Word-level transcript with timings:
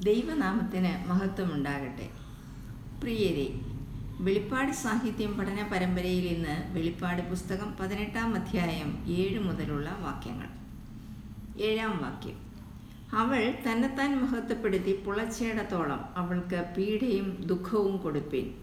ദൈവനാമത്തിന് 0.00 1.08
മഹത്വമുണ്ടാകട്ടെ. 1.08 2.08
പ്രിയരെ 3.00 3.60
വെളിപ്പാട് 4.24 4.72
സാഹിത്യം 4.72 5.38
പഠന 5.38 5.68
പരമ്പരയിൽ 5.72 6.24
ഇന്ന് 6.24 6.74
വെളിപ്പാട് 6.74 7.22
പുസ്തകം 7.22 7.74
പതിനെട്ടാം 7.80 8.34
അധ്യായം 8.34 9.04
ഏഴ് 9.08 9.40
മുതലുള്ള 9.40 9.96
വാക്യങ്ങൾ. 10.00 10.46
ഏഴാം 11.62 12.02
വാക്യം. 12.02 12.36
അവൾ 13.12 13.54
തന്നെത്താൻ 13.68 14.22
മഹത്വപ്പെടുത്തി 14.22 15.02
പുളച്ചേടത്തോളം 15.04 16.04
അവൾക്ക് 16.16 16.74
പീഡയും 16.76 17.44
ദുഃഖവും 17.46 17.96
കൊടുപ്പിൻ. 17.96 18.54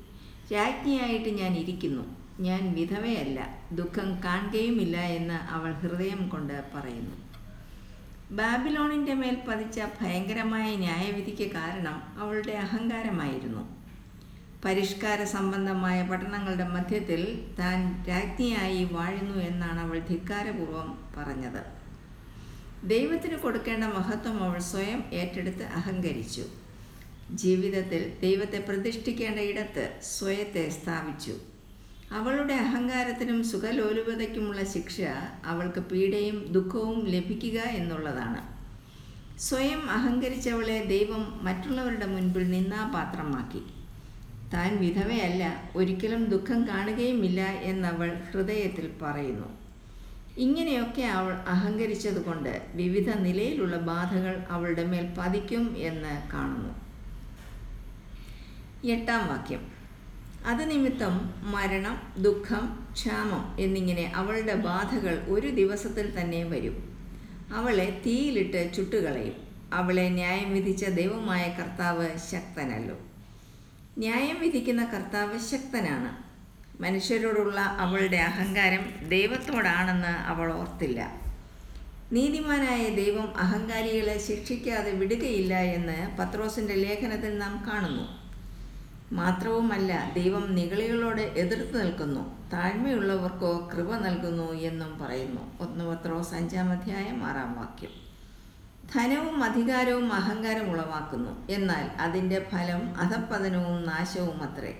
രാജ്ഞിയായിട്ട് 0.53 1.29
ഞാൻ 1.29 1.53
ഇരിക്കുന്നു. 1.53 2.03
ഞാൻ 2.39 2.73
വിധവയല്ല. 2.73 3.57
ദുഃഖം 3.71 4.23
കാണുകയുമില്ല 4.23 4.97
എന്ന് 4.97 5.33
അവൾ 5.33 5.73
ഹൃദയം 5.73 6.29
കൊണ്ട് 6.29 6.63
പറയുന്നു. 6.73 7.26
ബാബിലോണിന്റെ 8.31 9.13
മേൽ 9.13 9.35
പതിച്ച 9.47 9.79
ഭയങ്കരമായ 10.01 10.75
ന്യായവിധിക്ക് 10.75 11.51
കാരണം 11.51 12.03
അവളുടെ 12.17 12.51
അഹങ്കാരമായിരുന്നു. 12.51 13.77
പരിഷ്കാര 14.65 15.23
സംബന്ധമായ 15.23 16.07
പഠനങ്ങളുടെ 16.07 16.67
മധ്യത്തിൽ 16.67 17.47
താൻ 17.59 18.03
രാജ്ഞിയായി 18.03 18.83
വാഴുന്നു 18.83 19.39
എന്നാണ് 19.39 19.79
അവൾ 19.79 19.99
ധിക്കാരപൂർവം 19.99 21.09
പറഞ്ഞത്. 21.17 21.61
ദൈവത്തിന് 22.87 23.37
കൊടുക്കേണ്ട 23.37 23.83
മഹത്വം 23.83 24.43
അവൾ 24.43 24.59
സ്വയം 24.59 25.03
ഏറ്റെടുത്ത് 25.13 25.63
അഹങ്കരിച്ചു. 25.63 26.45
ജീവിതത്തിൽ 27.31 28.17
ദൈവത്തെ 28.21 28.57
പ്രതിഷ്ഠിക്കേണ്ട 28.57 29.39
ഇടത്ത് 29.39 29.99
സ്വയത്തെ 30.01 30.69
സ്ഥാപിച്ചു. 30.69 31.56
അവളുടെ 32.11 32.53
അഹങ്കാരത്തിനും 32.53 33.43
സുഖലോലുപതയ്ക്കുമുള്ള 33.43 34.63
ശിക്ഷ 34.63 35.01
അവൾക്ക് 35.45 35.79
പീഡയും 35.79 36.45
ദുഃഖവും 36.51 37.05
ലഭിക്കുക 37.05 37.59
എന്നുള്ളതാണ്. 37.59 38.41
സ്വയം 39.37 39.89
അഹങ്കരിച്ചവളെ 39.89 40.85
ദൈവം 40.85 41.39
മറ്റുള്ളവരുടെ 41.43 42.05
മുൻപിൽ 42.05 42.51
നിന്നാപാത്രമാക്കി 42.51 43.63
താൻ 44.53 44.77
വിധവയല്ല 44.77 45.43
ഒരിക്കലും 45.75 46.25
ദുഃഖം 46.25 46.67
കാണുകയുമില്ല 46.67 47.41
എന്നവൾ 47.41 48.09
ഹൃദയത്തിൽ 48.31 48.91
പറയുന്നു. 49.01 49.49
ഇങ്ങനെയൊക്കെ 50.37 51.01
അവൾ 51.01 51.31
അഹങ്കരിച്ചതുകൊണ്ട് 51.31 52.61
വിവിധ 52.73 53.09
നിലയിലുള്ള 53.09 53.77
ബാധകൾ 53.77 54.43
അവളുടെ 54.49 54.83
മേൽ 54.83 55.13
പതിക്കും 55.17 55.77
എന്ന് 55.77 56.33
കാണുന്നു. 56.33 56.73
എട്ടാം 58.87 59.27
വാക്യം. 59.27 59.76
അത് 60.47 60.69
നിമിത്തം 60.69 61.33
മരണം 61.51 62.13
ദുഃഖം 62.17 62.87
ക്ഷാമം 62.93 63.57
എന്നിങ്ങനെ 63.59 64.11
അവളുടെ 64.15 64.53
ബാധകൾ 64.53 65.23
ഒരു 65.27 65.47
ദിവസത്തിൽ 65.47 66.19
തന്നെ 66.19 66.43
വരും. 66.43 66.97
അവളെ 67.53 68.01
തീയിലിട്ട് 68.05 68.73
ചുട്ടുകളയും. 68.73 69.47
അവളെ 69.73 70.09
ന്യായം 70.09 70.53
വിധിച്ച 70.53 70.85
ദൈവമായ 70.85 71.55
കർത്താവ് 71.59 72.09
ശക്തനല്ലോ. 72.31 72.95
ന്യായം 73.97 74.39
വിധിക്കുന്ന 74.39 74.85
കർത്താവ് 74.85 75.39
ശക്തനാണ്. 75.39 76.27
മനുഷ്യരോടുള്ള 76.81 77.59
അവളുടെ 77.59 78.17
അഹങ്കാരം 78.17 79.09
ദൈവത്തോടാണെന്ന് 79.09 80.07
അവൾ 80.07 80.53
ഓർത്തില്ല. 80.53 81.21
നീതിമാനായ 82.11 82.89
ദൈവം 82.89 83.37
അഹങ്കാരികളെ 83.37 84.17
ശിക്ഷിക്കാതെ 84.17 84.91
വിടുകയില്ല 84.91 85.57
എന്ന് 85.57 86.17
പത്രോസിന്റെ 86.17 86.73
ലേഖനത്തിൽ 86.73 87.37
നാം 87.37 87.63
കാണുന്നു. 87.67 88.26
മാത്രവുമല്ല 89.11 90.13
ദൈവം 90.15 90.55
നികളികളോട് 90.55 91.21
എതിർത്ത് 91.21 91.83
നിൽക്കുന്നു. 91.83 92.49
താഴ്മയുള്ളവർക്കോ 92.53 93.69
കൃപ 93.73 93.97
നൽകുന്നു 93.97 94.53
എന്നും 94.53 94.99
പറയുന്നു. 94.99 95.63
ഒന്ന് 95.63 95.85
പത്രോസ് 95.85 96.35
അഞ്ചാം 96.35 96.71
അധ്യായം 96.71 97.23
ആറാം 97.23 97.53
വാക്യം. 97.53 98.07
ധനവും 98.95 99.43
അധികാരവും 99.43 100.13
അഹങ്കാരം 100.13 100.71
ഉളവാക്കുന്നു. 100.71 101.51
എന്നാൽ 101.51 102.01
അതിന്റെ 102.01 102.45
ഫലം 102.51 102.97
അധപ്പതനവും 102.97 103.83
നാശവും 103.83 104.43
അത്രേ. 104.43 104.75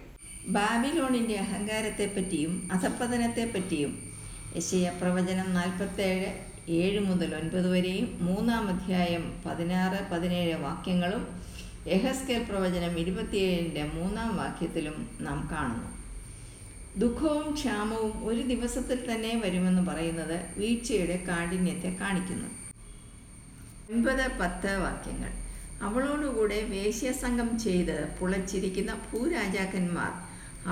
ബാബിലോണിന്റെ 0.48 1.36
അഹങ്കാരത്തെപ്പറ്റിയും 1.36 2.70
അധപ്പതനത്തെപ്പറ്റിയും 2.72 4.14
യശയ 4.58 4.92
പ്രവചനം 5.02 5.54
നാൽപ്പത്തേഴ് 5.54 6.48
ഏഴ് 6.72 7.00
മുതൽ 7.00 7.36
ഒൻപത് 7.36 7.72
വരെയും 7.72 8.18
മൂന്നാം 8.22 8.68
അധ്യായം 8.68 9.42
പതിനാറ് 9.46 10.12
പതിനേഴ് 10.12 10.56
വാക്യങ്ങളും 10.56 11.28
യഹസ്കേൽ 11.92 12.42
പ്രവചനം 12.44 12.94
ഇരുപത്തിയേഴിന്റെ 13.00 13.84
മൂന്നാം 13.96 14.32
വാക്യത്തിലും 14.38 14.96
നാം 15.22 15.40
കാണുന്നു. 15.52 15.90
ദുഃഖവും 16.98 17.48
ക്ഷാമവും 17.56 18.14
ഒരു 18.28 18.42
ദിവസത്തിൽ 18.42 19.00
തന്നെ 19.10 19.32
വരുമെന്ന് 19.44 19.84
പറയുന്നത് 19.90 20.38
വീഴ്ചയുടെ 20.58 21.18
കാഠിന്യത്തെ 21.28 21.92
കാണിക്കുന്നു. 22.02 22.50
ഒൻപത് 23.92 24.26
പത്ത് 24.40 24.72
വാക്യങ്ങൾ. 24.78 25.32
അവളോടുകൂടെ 25.82 26.60
വേശ്യസംഘം 26.74 27.50
ചെയ്ത് 27.60 27.98
പുളച്ചിരിക്കുന്ന 28.20 28.92
ഭൂരാജാക്കന്മാർ 29.08 30.12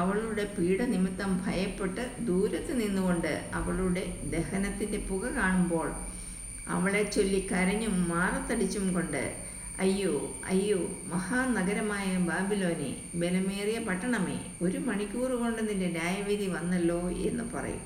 അവളുടെ 0.01 0.45
പീഡ 0.57 0.81
നിമിത്തം 0.93 1.31
ഭയപ്പെട്ട് 1.45 2.03
ദൂരത്ത് 2.29 2.73
നിന്നുകൊണ്ട് 2.81 3.33
അവളുടെ 3.53 4.03
ദഹനത്തിന്റെ 4.25 4.99
പുക 5.09 5.25
കാണുമ്പോൾ 5.39 5.87
അവളെ 6.67 7.03
ചൊല്ലി 7.15 7.41
കരഞ്ഞും 7.51 7.95
മാറത്തടിച്ചും 8.09 8.85
കൊണ്ട് 8.93 9.23
അയ്യോ 9.79 10.35
അയ്യോ 10.45 10.77
മഹാനഗരമായ 11.05 12.17
ബാബിലോനെ 12.17 12.91
ബലമേറിയ 13.15 13.79
പട്ടണമേ 13.79 14.37
ഒരു 14.61 14.77
മണിക്കൂർ 14.77 15.31
കൊണ്ട് 15.31 15.69
നിന്റെ 15.69 15.87
ന്യായവിധി 15.87 16.47
വന്നല്ലോ 16.47 17.09
എന്ന് 17.09 17.43
പറയും. 17.53 17.83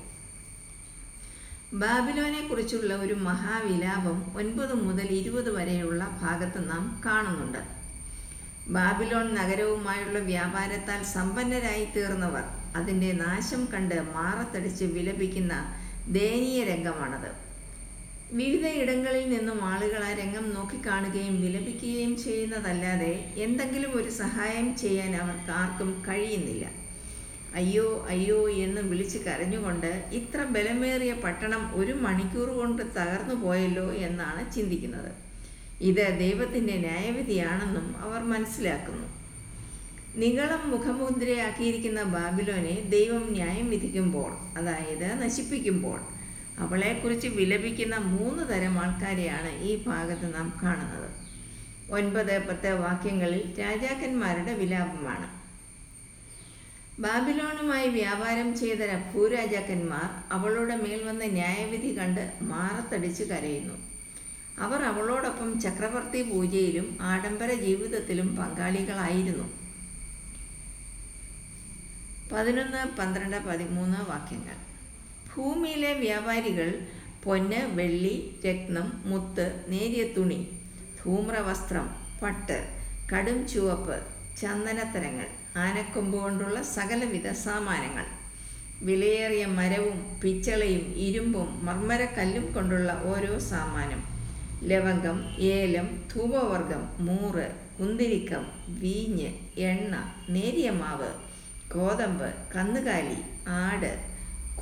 ബാബിലോനെ 1.72 2.48
കുറിച്ചുള്ള 2.48 2.94
ഒരു 2.94 3.14
മഹാവിലാപം 3.14 4.36
ഒൻപത് 4.36 4.74
മുതൽ 4.74 5.08
ഇരുപത് 5.10 5.50
വരെയുള്ള 5.56 6.18
ഭാഗത്ത് 6.22 6.70
നാം 6.70 7.02
കാണുന്നുണ്ട്. 7.06 7.62
ബാബിലോൺ 8.68 9.34
നഗരവുമായുള്ള 9.34 10.18
വ്യാപാരത്താൽ 10.18 11.02
സമ്പന്നരായി 11.02 11.84
തീർന്നവർ 11.96 12.44
അതിന്റെ 12.76 13.12
നാശം 13.12 13.68
കണ്ട് 13.74 13.94
മാറത്തടിച്ച് 14.14 14.84
വിലപിക്കുന്ന 14.84 15.54
ദയനീയ 16.08 16.64
രംഗമാണത്. 16.64 17.49
വിവിധ 18.38 18.66
ഇടങ്ങളിൽ 18.80 19.24
നിന്നും 19.28 19.64
ആളുകൾ 19.64 20.02
ആ 20.08 20.10
രംഗം 20.12 20.44
നോക്കിക്കാണുകയും 20.54 21.36
വിലപിക്കുകയും 21.42 22.12
ചെയ്യുന്നതല്ലാതെ 22.16 23.32
എന്തെങ്കിലും 23.36 23.92
ഒരു 23.96 24.10
സഹായം 24.10 24.76
ചെയ്യാൻ 24.76 25.16
അവർക്ക് 25.16 25.50
ആർക്കും 25.50 25.90
കഴിയുന്നില്ല. 26.08 26.66
അയ്യോ 27.54 28.06
അയ്യോ 28.08 28.48
എന്ന് 28.48 28.80
വിളിച്ച് 28.80 29.18
കരഞ്ഞുകൊണ്ട് 29.18 29.90
ഇത്ര 30.12 30.44
ബലമേറിയ 30.44 31.12
പട്ടണം 31.12 31.62
ഒരു 31.74 31.92
മണിക്കൂർ 31.92 32.48
കൊണ്ട് 32.48 32.82
തകർന്നു 32.82 33.34
പോയല്ലോ 33.34 33.92
എന്നാണ് 33.92 34.52
ചിന്തിക്കുന്നത്. 34.52 35.10
ഇത് 35.80 36.04
ദൈവത്തിന്റെ 36.18 36.76
ന്യായവിധിയാണെന്നും 36.76 37.88
അവർ 37.98 38.22
മനസ്സിലാക്കുന്നു. 38.34 39.08
നികളം 40.16 40.62
മുഖമുദ്രയാക്കിയിരിക്കുന്ന 40.70 42.02
ബാബിലോനെ 42.02 42.76
ദൈവം 42.90 43.26
ന്യായം 43.32 43.70
വിധിക്കുമ്പോൾ 43.70 44.32
അതായത് 44.58 45.22
നശിപ്പിക്കുമ്പോൾ 45.22 46.00
അവളെക്കുറിച്ച് 46.60 47.28
വിലപിക്കുന്ന 47.28 47.96
മൂന്ന് 47.96 48.42
തരം 48.48 48.78
ആൾക്കാരെയാണ് 48.78 49.62
ഈ 49.62 49.84
ഭാഗത്ത് 49.84 50.34
നാം 50.34 50.60
കാണുന്നത്. 50.62 51.10
ഒൻപത് 51.90 52.48
പത്ത് 52.48 52.72
വാക്യങ്ങളിൽ 52.80 53.54
രാജാക്കന്മാരുടെ 53.60 54.54
വിലാപമാണ്. 54.54 55.28
ബാബിലോണുമായി 57.00 57.88
വ്യാപാരം 57.88 58.56
ചെയ്ത 58.56 58.78
ഭൂരാജാക്കന്മാർ 59.12 60.08
അവളുടെ 60.32 60.76
മേൽ 60.76 61.04
വന്ന 61.04 61.24
ന്യായവിധി 61.24 61.98
കണ്ട് 61.98 62.32
മാറത്തടിച്ച് 62.42 63.24
കരയുന്നു. 63.24 63.76
അവർ 64.58 64.82
അവളോടൊപ്പം 64.82 65.60
ചക്രവർത്തി 65.60 66.22
പൂജയിലും 66.22 66.98
ആഡംബര 67.00 67.54
ജീവിതത്തിലും 67.54 68.36
പങ്കാളികളായിരുന്നു. 68.36 69.46
പതിനൊന്ന് 72.32 72.82
പന്ത്രണ്ട് 72.98 73.38
പതിമൂന്ന് 73.46 74.10
വാക്യങ്ങൾ. 74.10 74.69
ഭൂമിയിലെ 75.32 75.92
വ്യാപാരികൾ 76.04 76.68
പൊന്ന് 77.24 77.60
വെള്ളി 77.78 78.14
രത്നം 78.46 78.86
മുത്ത് 79.04 79.44
നേരിയ 79.68 80.02
തുണി 80.16 80.38
ധൂമ്രവസ്ത്രം 80.98 81.86
പട്ട് 82.22 82.58
കടും 83.10 83.38
ചുവപ്പ് 83.46 83.96
ചന്ദനത്തരങ്ങൾ 84.40 85.28
ആനക്കൊമ്പ് 85.56 86.16
കൊണ്ടുള്ള 86.18 86.58
സകലവിധ 86.74 87.28
സാമാനങ്ങൾ. 87.44 88.06
വിലയേറിയ 88.82 89.44
മരവും 89.58 89.96
പിച്ചളയും 90.22 90.84
ഇരുമ്പും 91.06 91.48
മർമ്മരക്കല്ലും 91.66 92.46
കൊണ്ടുള്ള 92.54 92.92
ഓരോ 93.12 93.32
സാമാനം. 93.52 94.00
ലവംഗം 94.62 95.18
ഏലം 95.54 95.88
ധൂപവർഗം 96.12 96.82
മൂറ് 97.00 97.46
കുന്തിരിക്കം 97.78 98.44
വീഞ്ഞ് 98.82 99.28
എണ്ണ 99.70 99.92
നേരിയ 100.28 100.70
മാവ് 100.80 101.10
ഗോതമ്പ് 101.74 102.28
കന്നുകാലി 102.54 103.18
ആട് 103.58 103.92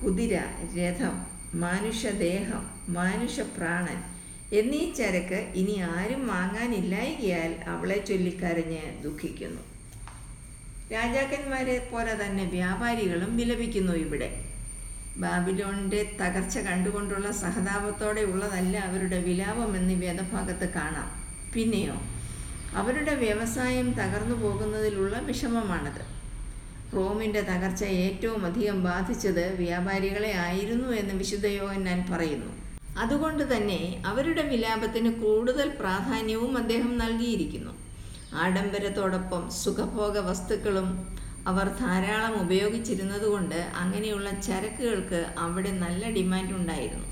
കുതിര 0.02 0.34
രഥം 0.76 1.26
മാനുഷദേഹം 1.54 2.70
മാനുഷപ്രാണൻ 2.88 3.98
എന്നീ 4.52 4.92
ചരക്ക് 4.92 5.52
ഇനി 5.54 5.80
ആരും 5.80 6.26
വാങ്ങാനില്ലായികയാൽ 6.26 7.52
അവളെ 7.68 8.04
ചൊല്ലിക്കരഞ്ഞ് 8.08 9.02
ദുഃഖിക്കുന്നു. 9.02 9.60
രാജാക്കന്മാരെ 10.92 11.88
പോലെ 11.92 12.26
തന്നെ 12.26 12.44
വ്യാപാരികളും 12.44 13.36
വിലപിക്കുന്നു 13.36 13.92
ഇവിടെ. 13.92 14.44
ബാബിലോണിന്റെ 15.16 16.16
തകർച്ച 16.20 16.58
കണ്ടുകൊണ്ടുള്ള 16.58 17.30
സഹതാപത്തോടെ 17.30 18.20
ഉള്ളതല്ല 18.20 18.76
അവരുടെ 18.76 19.18
വിലാപമെന്ന് 19.18 19.94
വേദഭാഗത്ത് 19.94 20.68
കാണാം. 20.68 21.10
പിന്നെയോ 21.54 21.96
അവരുടെ 22.74 23.14
വ്യവസായം 23.14 23.92
തകർന്നു 23.92 24.34
പോകുന്നതിലുള്ള 24.34 25.18
വിഷമമാണത്. 25.18 26.17
റോമിന്റെ 26.94 27.40
തകർച്ച 27.40 27.85
ഏറ്റവും 27.85 28.46
അധികം 28.46 28.82
ബാധിച്ചത് 28.82 29.56
വ്യാപാരികളെ 29.56 30.32
ആയിരുന്നു 30.46 30.88
എന്ന് 30.88 31.14
വിശുദ്ധ 31.14 31.46
ഞാൻ 31.88 32.06
പറയുന്നു. 32.12 32.50
അതുകൊണ്ട് 32.99 33.56
തന്നെ 33.56 34.02
അവരുടെ 34.06 34.43
വിലാപത്തിന് 34.43 35.11
കൂടുതൽ 35.23 35.69
പ്രാധാന്യവും 35.69 36.56
അദ്ദേഹം 36.58 36.99
നൽകിയിരിക്കുന്നു. 36.99 37.73
ആഡംബരത്തോടൊപ്പം 38.35 39.50
സുഖഭോഗ 39.50 40.19
വസ്തുക്കളും 40.19 40.88
അവർ 41.46 41.67
ധാരാളം 41.81 42.35
ഉപയോഗിച്ചിരുന്നതുകൊണ്ട് 42.40 43.55
അങ്ങനെയുള്ള 43.55 44.31
ചരക്കുകൾക്ക് 44.31 45.26
അവിടെ 45.38 45.70
നല്ല 45.70 46.11
ഡിമാൻഡ് 46.11 46.52
ഉണ്ടായിരുന്നു. 46.52 47.06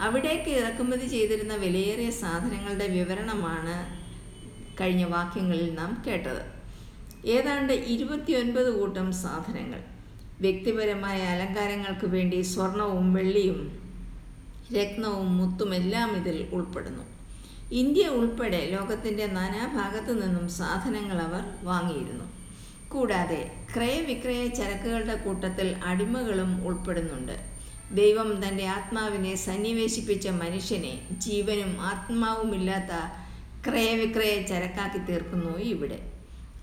അവിടേക്ക് 0.00 0.50
ഇറക്കുമതി 0.50 1.06
ചെയ്തിരുന്ന 1.06 1.54
വിലയേറിയ 1.54 2.10
സാധനങ്ങളുടെ 2.10 2.86
വിവരണമാണ് 2.86 3.76
കഴിഞ്ഞ 4.80 5.04
വാക്യങ്ങളിൽ 5.04 5.74
നാം 5.74 6.02
കേട്ടത്. 6.06 6.51
ഏതാണ്ട് 7.24 7.72
ഇരുപത്തിയൊൻപത് 7.72 8.78
കൂട്ടം 8.78 9.12
സാധനങ്ങൾ. 9.12 9.80
വ്യക്തിപരമായ 10.40 11.22
അലങ്കാരങ്ങൾക്ക് 11.22 12.06
വേണ്ടി 12.06 12.40
സ്വർണവും 12.40 13.14
വെള്ളിയും 13.14 13.80
രത്നവും 14.74 15.38
മുത്തുമെല്ലാം 15.38 16.16
ഇതിൽ 16.16 16.48
ഉൾപ്പെടുന്നു. 16.52 17.02
ഇന്ത്യ 17.72 18.08
ഉൾപ്പെടെ 18.08 18.68
ലോകത്തിന്റെ 18.70 19.26
നാനാഭാഗത്തു 19.26 20.12
നിന്നും 20.12 20.48
സാധനങ്ങൾ 20.48 21.16
അവർ 21.16 21.42
വാങ്ങിയിരുന്നു. 21.62 22.24
കൂടാതെ 22.88 23.50
ക്രയവിക്രയ 23.76 24.48
ചരക്കുകളുടെ 24.48 25.14
കൂട്ടത്തിൽ 25.14 25.76
അടിമകളും 25.84 26.66
ഉൾപ്പെടുന്നുണ്ട്. 26.66 27.52
ദൈവം 27.92 28.48
തന്റെ 28.48 28.66
ആത്മാവിനെ 28.66 29.34
സന്നിവേശിപ്പിച്ച 29.34 30.28
മനുഷ്യനെ 30.28 31.08
ജീവനും 31.18 31.80
ആത്മാവുമില്ലാത്ത 31.80 33.22
ക്രയവിക്രയ 33.68 34.42
ചരക്കാക്കി 34.42 34.98
തീർക്കുന്നു 34.98 35.58
ഇവിടെ. 35.58 36.11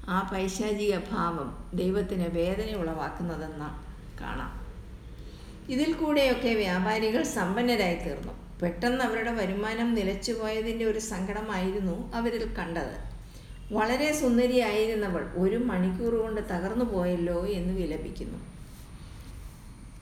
ആ 0.09 0.29
പൈശാചിക 0.33 0.97
ഭാവം 0.97 1.71
ദൈവത്തിന് 1.73 2.27
വേദന 2.27 2.75
ഉളവാക്കുന്നതെന്ന് 2.75 3.89
കാണാം. 4.21 4.67
ഇതിൽ 5.69 5.93
കൂടെയൊക്കെ 5.93 6.49
വ്യാപാരികൾ 6.49 7.23
സമ്പന്നരായി 7.23 7.95
തീർന്നു. 7.95 8.33
പെട്ടെന്ന് 8.61 9.01
അവരുടെ 9.01 9.31
വരുമാനം 9.31 9.93
നിലച്ചുപോയതിന്റെ 9.93 10.85
ഒരു 10.85 10.99
സങ്കടമായിരുന്നു 10.99 12.15
അവരിൽ 12.15 12.53
കണ്ടത്. 12.53 13.09
വളരെ 13.73 14.13
സുന്ദരിയായിരുന്നവൾ 14.13 15.29
ഒരു 15.35 15.57
മണിക്കൂർ 15.57 16.15
കൊണ്ട് 16.15 16.41
തകർന്നു 16.41 16.85
പോയല്ലോ 16.85 17.47
എന്ന് 17.47 17.73
വിലപിക്കുന്നു. 17.73 18.39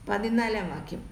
പതിനാലാം 0.10 0.70
വാക്യം. 0.70 1.04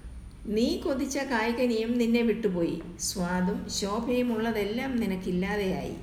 നീ 0.46 0.80
കൊതിച്ച 0.80 1.18
കായികനിയും 1.18 1.98
നിന്നെ 1.98 2.22
വിട്ടുപോയി. 2.22 2.82
സ്വാദും 3.00 3.70
ശോഭയും 3.70 4.36
ഉള്ളതെല്ലാം 4.36 4.96
നിനക്കില്ലാതെയായി. 4.96 5.96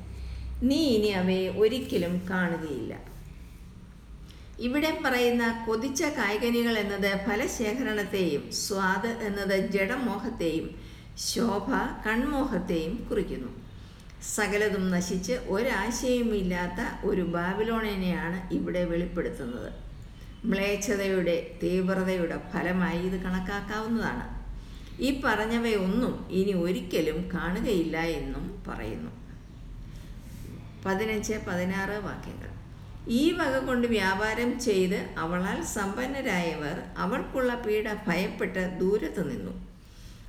നീ 0.69 0.79
ഇനി 0.95 1.09
അവയെ 1.21 1.47
ഒരിക്കലും 1.61 2.13
കാണുകയില്ല. 2.29 2.93
ഇവിടെ 4.59 4.91
പറയുന്ന 5.05 5.63
കൊതിച്ച 5.67 6.03
കായികനികൾ 6.17 6.75
എന്നത് 6.81 7.09
ഫലശേഖരണത്തെയും 7.25 8.43
സ്വാദ് 8.51 9.11
എന്നത് 9.27 9.55
ജഡമോഹത്തെയും 9.75 10.67
ശോഭ 11.29 11.69
കൺമോഹത്തെയും 12.05 12.93
കുറിക്കുന്നു. 13.09 13.51
സകലതും 14.35 14.91
നശിച്ച് 14.91 15.33
ഒരാശയുമില്ലാത്ത 15.55 17.05
ഒരു 17.05 17.21
ബാബിലോണിനെയാണ് 17.21 18.53
ഇവിടെ 18.53 18.83
വെളിപ്പെടുത്തുന്നത്. 18.83 19.71
മ്ലേച്ഛതയുടെ 20.51 21.35
തീവ്രതയുടെ 21.63 22.37
ഫലമായി 22.53 23.01
ഇത് 23.09 23.17
കണക്കാക്കാവുന്നതാണ്. 23.25 24.25
ഈ 24.99 25.09
പറഞ്ഞവയൊന്നും 25.25 26.13
ഇനി 26.39 26.53
ഒരിക്കലും 26.53 27.19
കാണുകയില്ല 27.33 27.97
എന്നും 28.19 28.45
പറയുന്നു. 28.67 29.11
പതിനഞ്ച് 30.85 31.35
പതിനാറ് 31.47 31.97
വാക്യങ്ങൾ. 32.05 32.49
ഈ 33.07 33.31
വക 33.31 33.55
കൊണ്ട് 33.57 33.87
വ്യാപാരം 33.87 34.59
ചെയ്ത് 34.59 34.99
അവളാൽ 35.17 35.63
സമ്പന്നരായവർ 35.75 36.75
അവൾക്കുള്ള 36.97 37.53
പീഡ 37.55 37.93
ഭയപ്പെട്ട് 38.07 38.79
ദൂരത്ത് 38.79 39.23
നിന്നു. 39.29 39.53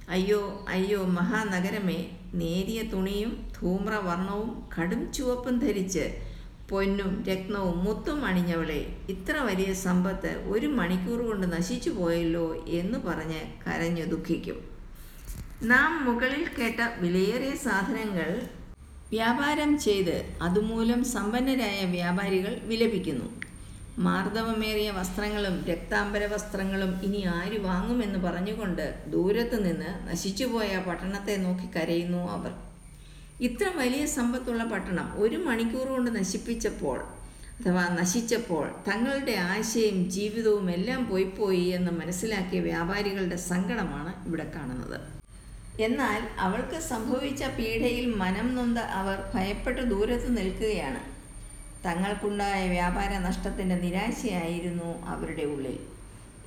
അയ്യോ 0.09 0.67
അയ്യോ 0.69 1.05
മഹാനഗരമേ 1.19 1.99
നേരിയ 2.35 2.83
തുണിയും 2.83 3.51
ധൂമ്രവർണവും 3.57 4.51
കടും 4.75 5.13
ചുവപ്പും 5.13 5.59
ധരിച്ച് 5.59 6.05
പൊന്നും 6.71 7.25
രത്നവും 7.29 7.85
മുത്തും 7.85 8.25
അണിഞ്ഞവളെ 8.25 8.81
ഇത്ര 9.09 9.37
വലിയ 9.39 9.73
സമ്പത്ത് 9.73 10.31
ഒരു 10.49 10.67
മണിക്കൂർ 10.67 11.19
കൊണ്ട് 11.27 11.47
നശിച്ചു 11.53 11.91
പോയല്ലോ 11.91 12.47
എന്ന് 12.67 12.99
പറഞ്ഞ് 12.99 13.41
കരഞ്ഞു 13.65 14.05
ദുഃഖിക്കും. 14.05 14.59
നാം 15.63 16.05
മുകളിൽ 16.05 16.45
കേട്ട 16.59 16.81
വിലയേറിയ 17.01 17.55
സാധനങ്ങൾ 17.57 18.31
വ്യാപാരം 19.15 19.73
ചെയ്ത് 19.87 20.17
അതുമൂലം 20.45 21.01
സമ്പന്നരായ 21.15 21.81
വ്യാപാരികൾ 21.97 22.53
വിലപിക്കുന്നു. 22.71 23.29
മാർദ്ദവമേറിയ 24.07 24.89
വസ്ത്രങ്ങളും 24.99 25.57
രക്താംബര 25.71 26.23
വസ്ത്രങ്ങളും 26.33 26.93
ഇനി 27.07 27.21
ആര് 27.35 27.59
വാങ്ങുമെന്ന് 27.67 28.21
പറഞ്ഞുകൊണ്ട് 28.25 28.87
ദൂരത്തു 29.13 29.59
നിന്ന് 29.67 29.91
നശിച്ചുപോയ 30.09 30.71
പട്ടണത്തെ 30.87 31.35
നോക്കി 31.45 31.69
കരയുന്നു 31.77 32.23
അവർ. 32.37 32.53
ഇത്ര 33.49 33.69
വലിയ 33.81 34.05
സമ്പത്തുള്ള 34.19 34.65
പട്ടണം 34.73 35.09
ഒരു 35.25 35.39
മണിക്കൂർ 35.47 35.87
കൊണ്ട് 35.95 36.11
നശിപ്പിച്ചപ്പോൾ 36.19 36.99
അഥവാ 37.59 37.85
നശിച്ചപ്പോൾ 38.01 38.65
തങ്ങളുടെ 38.89 39.35
ആശയും 39.55 39.99
ജീവിതവും 40.17 40.69
എല്ലാം 40.77 41.03
പോയിപ്പോയി 41.11 41.37
പോയി 41.41 41.67
എന്ന് 41.79 41.93
മനസ്സിലാക്കിയ 42.01 42.61
വ്യാപാരികളുടെ 42.71 43.39
സങ്കടമാണ് 43.51 44.13
ഇവിടെ 44.29 44.47
കാണുന്നത്. 44.57 44.99
എന്നാൽ 45.81 46.29
അവൾക്ക് 46.39 46.81
സംഭവിച്ച 46.81 47.45
പീഡയിൽ 47.45 48.15
മനം 48.15 48.55
നൊന്ത് 48.55 48.81
അവർ 48.81 49.31
ഭയപ്പെട്ട് 49.35 49.81
ദൂരത്ത് 49.83 50.37
നിൽക്കുകയാണ്. 50.37 51.15
തങ്ങൾക്കുണ്ടായ 51.87 52.69
വ്യാപാര 52.69 53.19
നഷ്ടത്തിന്റെ 53.19 53.75
നിരാശയായിരുന്നു 53.75 55.07
അവരുടെ 55.07 55.43
ഉള്ളിൽ. 55.43 55.79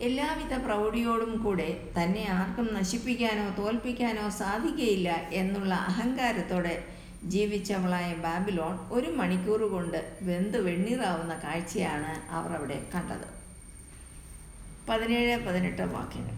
എല്ലാവിധ 0.01 0.53
പ്രൗഢിയോടും 0.53 1.43
കൂടെ 1.43 1.89
തന്നെ 2.01 2.27
ആർക്കും 2.29 2.73
നശിപ്പിക്കാനോ 2.73 3.55
തോൽപ്പിക്കാനോ 3.57 4.29
സാധിക്കയില്ല 4.29 5.09
എന്നുള്ള 5.31 5.73
അഹങ്കാരത്തോടെ 5.73 6.83
ജീവിച്ചവളായ 7.23 8.13
ബാബിലോൺ 8.13 8.79
ഒരു 8.91 9.11
മണിക്കൂർ 9.11 9.63
കൊണ്ട് 9.63 10.17
വെന്ത് 10.21 10.61
വെണ്ണീറാവുന്ന 10.61 11.41
കാഴ്ചയാണ് 11.43 12.31
അവർ 12.31 12.51
അവിടെ 12.51 12.81
കണ്ടത്. 12.95 13.27
പതിനേഴ് 14.89 15.47
പതിനെട്ട് 15.47 15.81
വാക്യങ്ങൾ. 15.81 16.35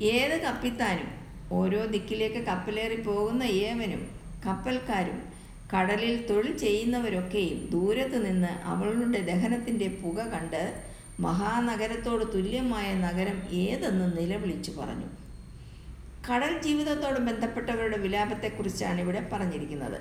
ഏത് 0.00 0.42
കപ്പിത്താനും 0.42 1.21
ഓരോ 1.58 1.80
ദിക്കിലേക്ക് 1.84 2.40
കപ്പലേറി 2.46 2.98
പോകുന്ന 3.02 3.42
ഏവനും 3.42 4.02
കപ്പൽക്കാരും 4.46 5.18
കടലിൽ 5.74 6.14
തൊഴിൽ 6.26 6.56
ചെയ്യുന്നവരൊക്കെയും 6.56 7.58
ദൂരത്ത് 7.72 8.18
നിന്ന് 8.26 8.52
അവളുടെ 8.72 9.20
ദഹനത്തിന്റെ 9.30 9.88
പുക 10.02 10.18
കണ്ട് 10.32 10.62
മഹാനഗരത്തോട് 11.20 12.24
തുല്യമായ 12.34 12.88
നഗരം 12.94 13.38
ഏതെന്ന് 13.64 14.06
നിലവിളിച്ചു 14.18 14.72
പറഞ്ഞു. 14.78 15.08
കടൽ 16.28 16.52
ജീവിതത്തോട് 16.62 17.18
ബന്ധപ്പെട്ടവരുടെ 17.20 17.96
വിലാപത്തെക്കുറിച്ചാണ് 17.96 19.00
ഇവിടെ 19.00 19.22
പറഞ്ഞിരിക്കുന്നത്. 19.32 19.98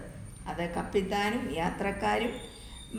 അത് 0.47 0.63
കപ്പിത്താനും 0.77 1.43
യാത്രക്കാരും 1.55 2.33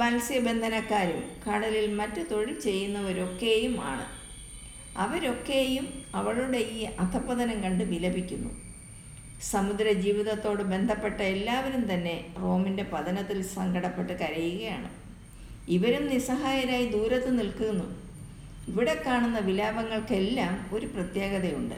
മത്സ്യബന്ധനക്കാരും 0.01 1.23
കടലിൽ 1.47 1.87
മറ്റു 1.95 2.23
തൊഴിൽ 2.31 2.61
ചെയ്യുന്നവരൊക്കെയും 2.61 3.75
ആണ് 3.93 4.05
അവരൊക്കെയും 4.97 5.89
അവളുടെ 6.15 6.59
ഈ 6.59 6.83
അധപതനം 6.83 7.63
കണ്ട് 7.63 7.85
വിലപിക്കുന്നു. 7.85 8.51
സമുദ്ര 9.43 9.93
ജീവിതത്തോട് 9.93 10.63
ബന്ധപ്പെട്ട 10.63 11.21
എല്ലാവരും 11.21 11.95
തന്നെ 11.95 12.27
റോമിന്റെ 12.39 12.83
പതനത്തിൽ 12.83 13.43
സങ്കടപ്പെട്ട് 13.43 14.13
കരയുകയാണ്. 14.13 14.91
ഇവരും 15.69 16.07
നിസ്സഹായരായി 16.07 16.87
ദൂരത്ത് 16.87 17.39
നിൽക്കുന്നു. 17.39 17.85
ഇവിടെ 18.69 19.03
കാണുന്ന 19.07 19.39
വിലാപങ്ങൾക്കെല്ലാം 19.39 20.67
ഒരു 20.73 20.87
പ്രത്യേകതയുണ്ട്. 20.87 21.75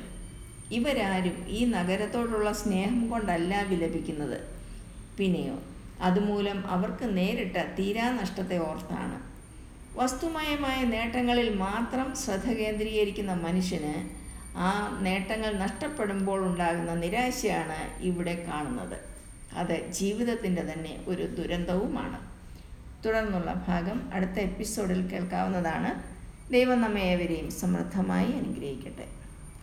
ഇവരാരും 0.72 1.44
ഈ 1.48 1.64
നഗരത്തോടുള്ള 1.64 2.52
സ്നേഹം 2.52 3.10
കൊണ്ടല്ല 3.10 3.62
വിലപിക്കുന്നത്. 3.62 4.40
പിന്നെയോ 5.18 5.58
അതുമൂലം 6.00 6.66
അവർക്ക് 6.66 7.16
നേരിട്ട 7.16 7.56
തീരാനഷ്ടത്തെ 7.56 8.58
ഓർത്താണ്. 8.58 9.33
വസ്തുമയമായ 9.96 10.84
നേട്ടങ്ങളിൽ 10.84 11.54
മാത്രം 11.54 12.14
ശ്രദ്ധ 12.16 12.48
കേന്ദ്രീകരിക്കുന്ന 12.52 13.32
മനുഷ്യന് 13.32 14.08
ആ 14.56 14.98
നേട്ടങ്ങൾ 15.02 15.52
നഷ്ടപ്പെടുമ്പോൾ 15.52 16.46
ഉണ്ടാകുന്ന 16.46 16.94
നിരാശയാണ് 16.94 18.02
ഇവിടെ 18.02 18.44
കാണുന്നത്. 18.48 18.96
അത് 19.52 19.90
ജീവിതത്തിന്റെ 19.90 20.62
തന്നെ 20.62 21.04
ഒരു 21.08 21.22
ദുരന്തവുമാണ്. 21.22 22.18
തുടർന്നുള്ള 23.06 23.64
ഭാഗം 23.68 24.10
അടുത്ത 24.14 24.38
എപ്പിസോഡിൽ 24.38 25.06
കേൾക്കാവുന്നതാണ്. 25.06 26.14
ദൈവം 26.52 26.80
നമ്മെ 26.80 27.00
ഏവരെയും 27.00 27.50
സമൃദ്ധമായി 27.50 28.32
അനുഗ്രഹിക്കട്ടെ. 28.32 29.23